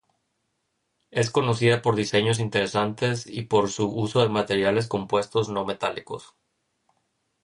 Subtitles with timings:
[1.11, 6.33] Es conocida por diseños interesantes y por su uso de materiales compuestos no metálicos.